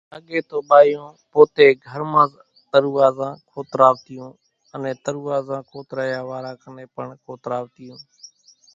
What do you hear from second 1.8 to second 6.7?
گھر مانز ترُووازان کوترتيون، انين ترُووازان کوتريا واران